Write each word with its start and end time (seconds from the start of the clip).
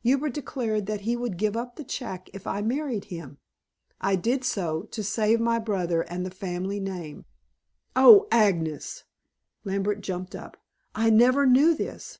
Hubert 0.00 0.34
declared 0.34 0.86
that 0.86 1.02
he 1.02 1.14
would 1.14 1.36
give 1.36 1.56
up 1.56 1.76
the 1.76 1.84
check 1.84 2.28
if 2.34 2.48
I 2.48 2.62
married 2.62 3.04
him. 3.04 3.38
I 4.00 4.16
did 4.16 4.42
so, 4.42 4.82
to 4.90 5.04
save 5.04 5.38
my 5.38 5.60
brother 5.60 6.00
and 6.02 6.26
the 6.26 6.32
family 6.32 6.80
name." 6.80 7.26
"Oh, 7.94 8.26
Agnes!" 8.32 9.04
Lambert 9.62 10.00
jumped 10.00 10.34
up. 10.34 10.56
"I 10.96 11.10
never 11.10 11.46
knew 11.46 11.76
this." 11.76 12.18